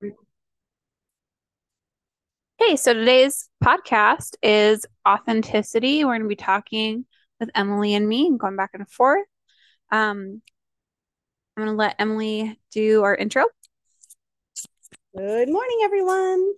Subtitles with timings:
[0.00, 0.12] Hey,
[2.76, 6.04] so today's podcast is authenticity.
[6.04, 7.04] We're going to be talking
[7.38, 9.26] with Emily and me and going back and forth.
[9.92, 10.40] Um,
[11.56, 13.44] I'm going to let Emily do our intro.
[15.16, 16.52] Good morning, everyone.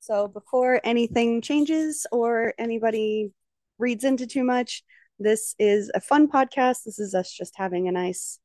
[0.00, 3.32] So, before anything changes or anybody
[3.78, 4.82] reads into too much,
[5.18, 6.84] this is a fun podcast.
[6.84, 8.38] This is us just having a nice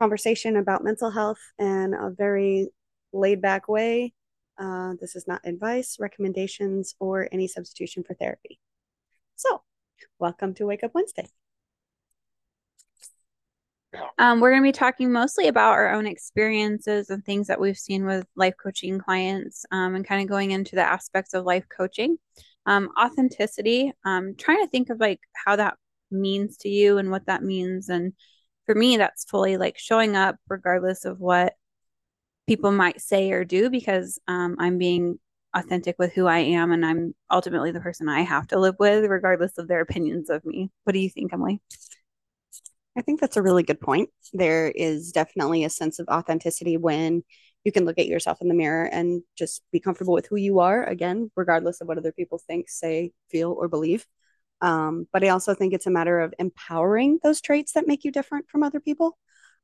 [0.00, 2.68] conversation about mental health and a very
[3.14, 4.12] laid back way.
[4.58, 8.58] Uh, this is not advice, recommendations, or any substitution for therapy.
[9.36, 9.62] So,
[10.18, 11.28] welcome to Wake Up Wednesday.
[14.18, 17.78] Um, we're going to be talking mostly about our own experiences and things that we've
[17.78, 21.64] seen with life coaching clients um, and kind of going into the aspects of life
[21.74, 22.18] coaching.
[22.66, 25.76] Um, authenticity, um, trying to think of like how that
[26.10, 27.88] means to you and what that means.
[27.88, 28.14] And
[28.66, 31.54] for me, that's fully like showing up regardless of what
[32.46, 35.18] people might say or do because um, I'm being
[35.54, 39.04] authentic with who I am and I'm ultimately the person I have to live with,
[39.04, 40.70] regardless of their opinions of me.
[40.84, 41.60] What do you think, Emily?
[42.96, 44.10] I think that's a really good point.
[44.32, 47.22] There is definitely a sense of authenticity when
[47.64, 50.60] you can look at yourself in the mirror and just be comfortable with who you
[50.60, 54.06] are, again, regardless of what other people think, say, feel, or believe.
[54.60, 58.12] Um, but I also think it's a matter of empowering those traits that make you
[58.12, 59.18] different from other people.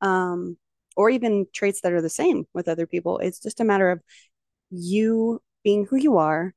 [0.00, 0.56] Um,
[0.96, 3.18] or even traits that are the same with other people.
[3.18, 4.02] It's just a matter of
[4.70, 6.54] you being who you are,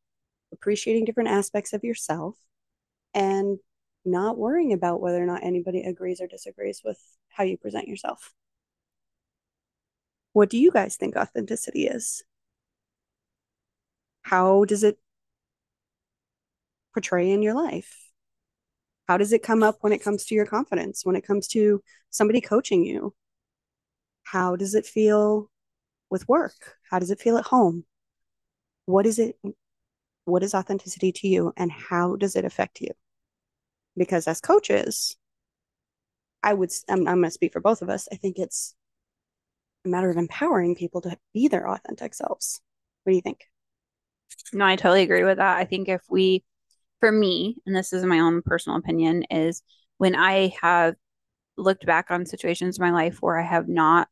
[0.53, 2.35] appreciating different aspects of yourself,
[3.13, 3.59] and
[4.05, 6.99] not worrying about whether or not anybody agrees or disagrees with
[7.29, 8.33] how you present yourself.
[10.33, 12.23] What do you guys think authenticity is?
[14.21, 14.99] How does it
[16.93, 18.09] portray in your life?
[19.07, 21.81] How does it come up when it comes to your confidence, when it comes to
[22.09, 23.13] somebody coaching you?
[24.31, 25.49] How does it feel
[26.09, 26.75] with work?
[26.89, 27.85] How does it feel at home?
[28.85, 29.37] What is it?
[30.25, 32.89] What is authenticity to you and how does it affect you?
[33.95, 35.15] Because as coaches,
[36.43, 38.09] I would, I'm, I'm going to speak for both of us.
[38.11, 38.75] I think it's
[39.85, 42.59] a matter of empowering people to be their authentic selves.
[43.03, 43.45] What do you think?
[44.51, 45.57] No, I totally agree with that.
[45.57, 46.43] I think if we,
[46.99, 49.63] for me, and this is my own personal opinion, is
[49.97, 50.95] when I have
[51.55, 54.09] looked back on situations in my life where I have not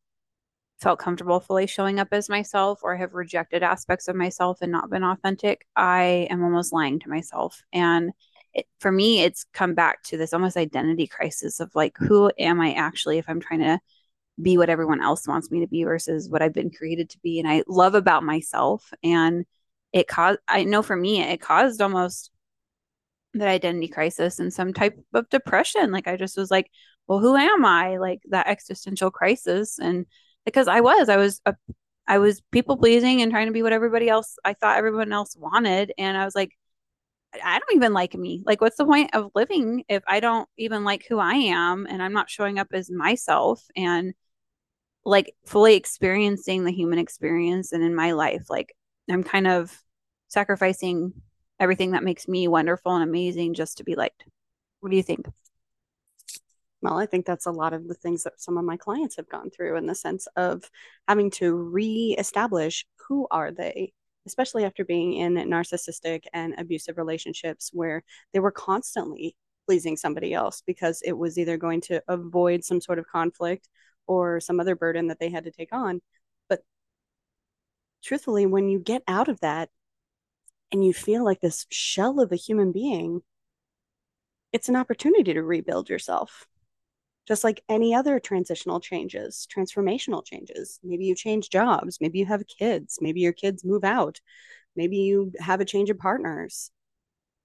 [0.82, 4.90] felt comfortable fully showing up as myself or have rejected aspects of myself and not
[4.90, 7.64] been authentic, I am almost lying to myself.
[7.72, 8.12] And
[8.54, 12.60] it, for me, it's come back to this almost identity crisis of like, who am
[12.60, 13.80] I actually if I'm trying to
[14.42, 17.40] be what everyone else wants me to be versus what I've been created to be?
[17.40, 18.92] And I love about myself.
[19.02, 19.46] And
[19.94, 22.32] it caused, I know for me, it caused almost
[23.34, 25.92] that identity crisis and some type of depression.
[25.92, 26.70] Like I just was like,
[27.08, 27.98] well, who am I?
[27.98, 29.80] Like that existential crisis.
[29.80, 30.06] And
[30.46, 31.56] because I was, I was, a,
[32.08, 35.36] I was people pleasing and trying to be what everybody else I thought everyone else
[35.38, 36.52] wanted, and I was like,
[37.44, 38.44] I don't even like me.
[38.46, 42.02] Like, what's the point of living if I don't even like who I am and
[42.02, 44.14] I'm not showing up as myself and
[45.06, 48.76] like fully experiencing the human experience and in my life, like
[49.10, 49.72] I'm kind of
[50.30, 51.14] sacrificing
[51.60, 54.24] everything that makes me wonderful and amazing just to be liked.
[54.80, 55.28] What do you think?
[56.86, 59.28] Well, I think that's a lot of the things that some of my clients have
[59.28, 60.70] gone through in the sense of
[61.08, 63.92] having to re-establish who are they,
[64.28, 68.04] especially after being in narcissistic and abusive relationships where
[68.34, 69.36] they were constantly
[69.66, 73.68] pleasing somebody else because it was either going to avoid some sort of conflict
[74.06, 76.02] or some other burden that they had to take on.
[76.50, 76.62] But
[78.04, 79.70] truthfully, when you get out of that
[80.72, 83.24] and you feel like this shell of a human being,
[84.54, 86.46] it's an opportunity to rebuild yourself
[87.28, 90.80] just like any other transitional changes, transformational changes.
[90.84, 94.20] Maybe you change jobs, maybe you have kids, maybe your kids move out,
[94.76, 96.72] maybe you have a change of partners,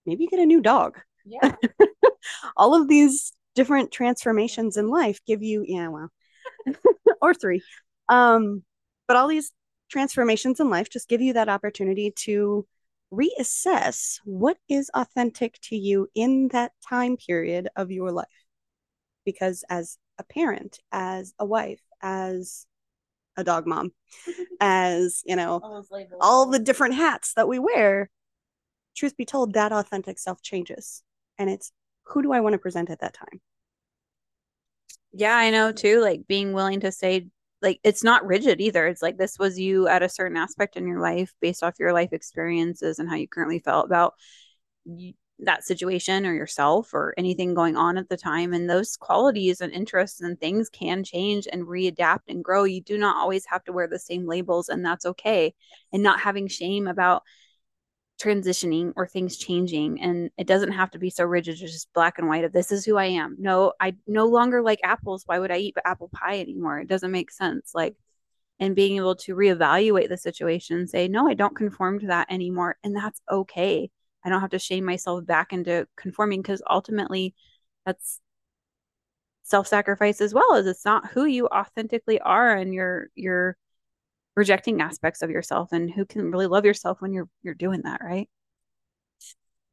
[0.05, 0.99] maybe you get a new dog.
[1.25, 1.55] Yeah.
[2.57, 6.11] All of these different transformations in life give you, yeah, well,
[7.23, 7.63] or three.
[8.09, 8.63] Um,
[9.07, 9.53] but all these
[9.91, 12.67] transformations in life just give you that opportunity to
[13.13, 18.29] reassess what is authentic to you in that time period of your life
[19.25, 22.67] because as a parent, as a wife, as
[23.37, 23.93] a dog mom,
[24.61, 25.87] as you know, all,
[26.21, 28.11] all the different hats that we wear,
[28.97, 31.03] truth be told, that authentic self changes.
[31.39, 31.73] And it's
[32.05, 33.41] who do I want to present at that time?
[35.13, 36.01] Yeah, I know too.
[36.01, 37.29] Like being willing to say,
[37.63, 38.87] like, it's not rigid either.
[38.87, 41.93] It's like this was you at a certain aspect in your life based off your
[41.93, 44.15] life experiences and how you currently felt about
[45.43, 48.53] that situation or yourself or anything going on at the time.
[48.53, 52.65] And those qualities and interests and things can change and readapt and grow.
[52.65, 55.55] You do not always have to wear the same labels, and that's okay.
[55.93, 57.23] And not having shame about
[58.21, 60.01] transitioning or things changing.
[60.03, 62.85] And it doesn't have to be so rigid, just black and white of this is
[62.85, 63.37] who I am.
[63.39, 65.23] No, I no longer like apples.
[65.27, 66.81] Why would I eat apple pie anymore?
[66.81, 67.73] It doesn't make sense.
[67.75, 67.97] Like,
[68.59, 72.31] and being able to reevaluate the situation and say, no, I don't conform to that
[72.31, 72.77] anymore.
[72.85, 73.91] And that's okay
[74.25, 77.35] I don't have to shame myself back into conforming because ultimately
[77.87, 78.21] that's
[79.43, 83.57] self-sacrifice as well as it's not who you authentically are and you're you're
[84.37, 88.01] rejecting aspects of yourself and who can really love yourself when you're you're doing that
[88.03, 88.29] right?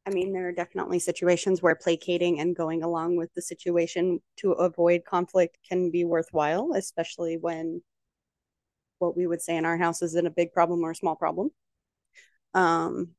[0.06, 4.52] I mean there are definitely situations where placating and going along with the situation to
[4.52, 7.82] avoid conflict can be worthwhile especially when
[8.98, 11.50] what we would say in our house isn't a big problem or a small problem.
[12.54, 13.14] Um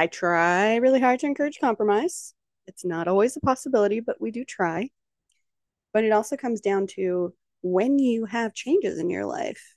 [0.00, 2.32] I try really hard to encourage compromise.
[2.66, 4.88] It's not always a possibility, but we do try.
[5.92, 9.76] But it also comes down to when you have changes in your life,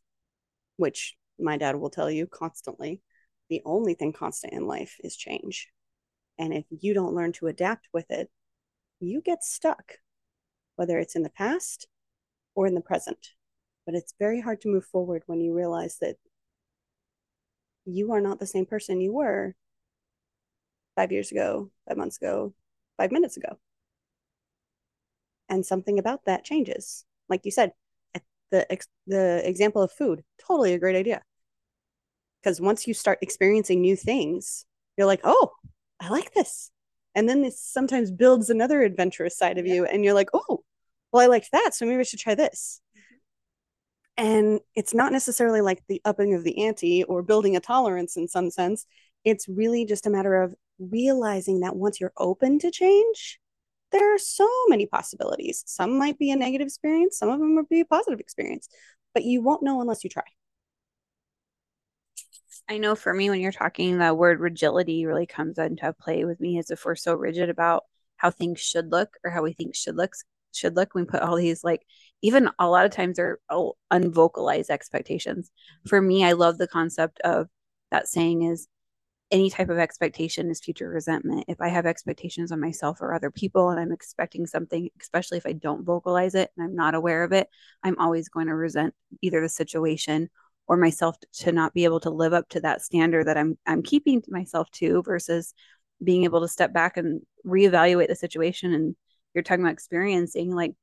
[0.77, 3.01] which my dad will tell you constantly,
[3.49, 5.67] the only thing constant in life is change.
[6.39, 8.31] And if you don't learn to adapt with it,
[9.01, 9.97] you get stuck,
[10.77, 11.89] whether it's in the past
[12.55, 13.31] or in the present.
[13.85, 16.15] But it's very hard to move forward when you realize that
[17.83, 19.57] you are not the same person you were
[20.95, 22.53] five years ago, five months ago,
[22.97, 23.57] five minutes ago.
[25.49, 27.05] And something about that changes.
[27.29, 27.73] Like you said,
[28.53, 28.65] the
[29.07, 31.21] the example of food, totally a great idea.
[32.41, 34.65] Because once you start experiencing new things,
[34.97, 35.51] you're like, oh,
[35.99, 36.71] I like this.
[37.15, 39.73] And then this sometimes builds another adventurous side of yeah.
[39.75, 39.85] you.
[39.85, 40.63] And you're like, oh,
[41.11, 41.73] well, I liked that.
[41.73, 42.81] So maybe I should try this.
[42.95, 44.25] Mm-hmm.
[44.25, 48.27] And it's not necessarily like the upping of the ante or building a tolerance in
[48.27, 48.85] some sense.
[49.23, 53.39] It's really just a matter of realizing that once you're open to change,
[53.91, 55.63] there are so many possibilities.
[55.67, 58.69] Some might be a negative experience, some of them would be a positive experience,
[59.13, 60.23] but you won't know unless you try.
[62.69, 66.39] I know for me, when you're talking, the word rigidity really comes into play with
[66.39, 67.83] me as if we're so rigid about
[68.17, 70.13] how things should look or how we think should look
[70.53, 70.93] should look.
[70.93, 71.85] We put all these like
[72.21, 73.39] even a lot of times are
[73.91, 75.51] unvocalized expectations.
[75.87, 77.47] For me, I love the concept of
[77.91, 78.67] that saying is
[79.33, 81.45] any type of expectation is future resentment.
[81.47, 85.47] If I have expectations on myself or other people and I'm expecting something, especially if
[85.47, 87.47] I don't vocalize it and I'm not aware of it,
[87.81, 88.93] I'm always going to resent
[89.23, 90.29] either the situation
[90.67, 93.81] or myself to not be able to live up to that standard that I'm I'm
[93.81, 95.55] keeping myself to versus
[96.03, 98.95] being able to step back and reevaluate the situation and
[99.33, 100.73] you're talking about experiencing like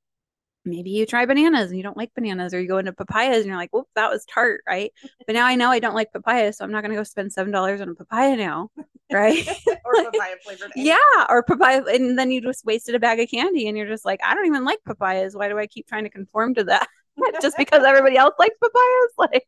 [0.65, 3.47] maybe you try bananas and you don't like bananas or you go into papayas and
[3.47, 4.93] you're like whoop that was tart right?
[5.27, 7.33] But now i know i don't like papaya so i'm not going to go spend
[7.33, 8.71] seven dollars on a papaya now
[9.13, 9.47] right?
[9.85, 10.97] Or papaya flavored yeah
[11.29, 14.21] or papaya and then you just wasted a bag of candy and you're just like
[14.25, 15.35] i don't even like papayas.
[15.35, 16.89] Why do i keep trying to conform to that
[17.43, 19.13] just because everybody else likes papayas?
[19.19, 19.47] Like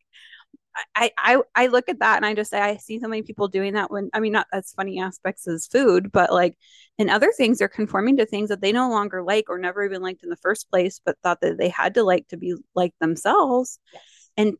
[0.95, 3.49] I, I I look at that and I just say I see so many people
[3.49, 6.57] doing that when I mean not as funny aspects as food, but like
[6.99, 10.03] in other things they're conforming to things that they no longer like or never even
[10.03, 12.95] liked in the first place, but thought that they had to like to be like
[13.01, 13.79] themselves.
[13.93, 14.03] Yes.
[14.37, 14.57] And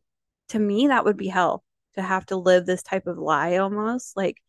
[0.49, 1.63] to me that would be hell
[1.95, 4.41] to have to live this type of lie almost like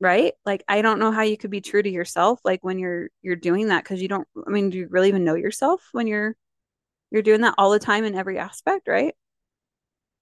[0.00, 3.08] right like i don't know how you could be true to yourself like when you're
[3.22, 6.06] you're doing that because you don't i mean do you really even know yourself when
[6.06, 6.34] you're
[7.10, 9.14] you're doing that all the time in every aspect right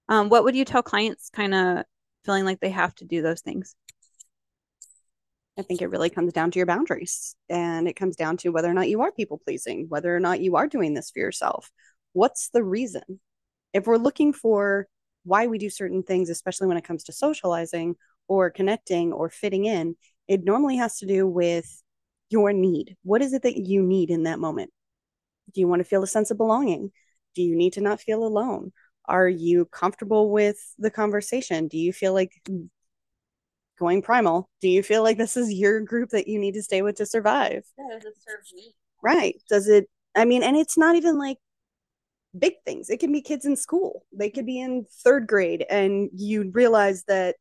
[0.09, 1.85] um, what would you tell clients kind of
[2.25, 3.75] feeling like they have to do those things?
[5.57, 8.69] I think it really comes down to your boundaries and it comes down to whether
[8.69, 11.69] or not you are people pleasing, whether or not you are doing this for yourself.
[12.13, 13.19] What's the reason?
[13.73, 14.87] If we're looking for
[15.25, 17.95] why we do certain things, especially when it comes to socializing
[18.27, 19.95] or connecting or fitting in,
[20.27, 21.83] it normally has to do with
[22.29, 22.95] your need.
[23.03, 24.71] What is it that you need in that moment?
[25.53, 26.91] Do you want to feel a sense of belonging?
[27.35, 28.71] Do you need to not feel alone?
[29.05, 31.67] Are you comfortable with the conversation?
[31.67, 32.33] Do you feel like
[33.79, 34.49] going primal?
[34.61, 37.05] Do you feel like this is your group that you need to stay with to
[37.05, 37.63] survive?
[37.77, 38.75] Yeah, does it serve me?
[39.01, 39.41] Right.
[39.49, 39.89] Does it?
[40.15, 41.37] I mean, and it's not even like
[42.37, 42.89] big things.
[42.89, 44.05] It can be kids in school.
[44.11, 47.37] They could be in third grade, and you realize that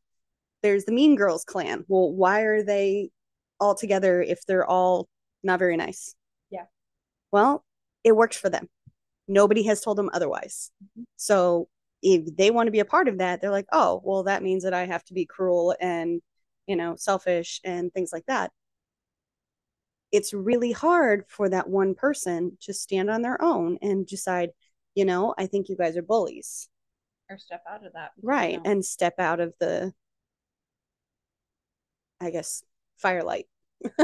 [0.63, 1.85] there's the Mean Girls clan.
[1.89, 3.11] Well, why are they
[3.61, 5.09] all together if they're all
[5.43, 6.15] not very nice?
[6.51, 6.65] Yeah.
[7.33, 7.65] Well,
[8.05, 8.69] it worked for them.
[9.29, 10.71] Nobody has told them otherwise.
[10.83, 11.05] Mm-hmm.
[11.17, 11.69] So
[12.03, 14.65] if they want to be a part of that, they're like, oh, well, that means
[14.65, 16.21] that I have to be cruel and,
[16.67, 18.53] you know, selfish and things like that.
[20.11, 24.51] It's really hard for that one person to stand on their own and decide,
[24.95, 26.69] you know, I think you guys are bullies.
[27.29, 28.13] Or step out of that.
[28.23, 28.53] Right.
[28.53, 28.71] You know.
[28.71, 29.93] And step out of the,
[32.21, 32.63] I guess,
[32.97, 33.47] firelight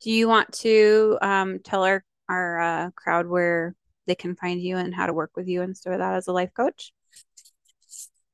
[0.00, 3.74] Do you want to um, tell our our uh, crowd where
[4.06, 6.32] they can find you and how to work with you and stuff that as a
[6.32, 6.92] life coach?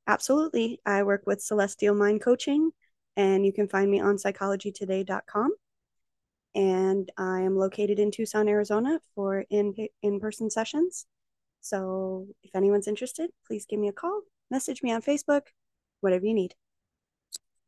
[0.07, 0.81] Absolutely.
[0.85, 2.73] I work with Celestial Mind Coaching,
[3.17, 5.55] and you can find me on psychologytoday.com.
[6.57, 11.07] And I am located in Tucson, Arizona for in in person sessions.
[11.61, 15.43] So if anyone's interested, please give me a call, message me on Facebook,
[16.01, 16.55] whatever you need.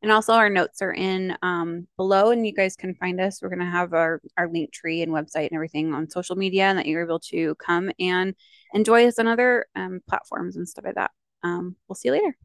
[0.02, 3.40] And also our notes are in um, below and you guys can find us.
[3.40, 6.64] We're going to have our, our link tree and website and everything on social media
[6.64, 8.35] and that you're able to come and
[8.75, 11.12] enjoy us on other um, platforms and stuff like that.
[11.44, 12.37] Um, we'll see you later.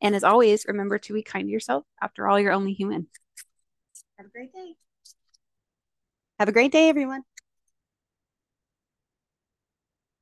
[0.00, 1.84] And as always, remember to be kind to yourself.
[2.00, 3.08] After all, you're only human.
[4.18, 4.76] Have a great day.
[6.38, 7.22] Have a great day, everyone.